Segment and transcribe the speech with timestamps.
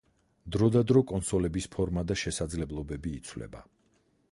[0.53, 3.65] დროდადრო კონსოლების ფორმა და შესაძლებლობები იცვლება.